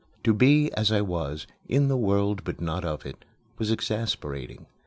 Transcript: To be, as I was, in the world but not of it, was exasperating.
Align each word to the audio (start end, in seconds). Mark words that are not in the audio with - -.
To 0.23 0.33
be, 0.33 0.71
as 0.73 0.91
I 0.91 1.01
was, 1.01 1.45
in 1.67 1.87
the 1.87 1.95
world 1.95 2.43
but 2.43 2.59
not 2.59 2.83
of 2.83 3.05
it, 3.05 3.23
was 3.59 3.69
exasperating. 3.69 4.65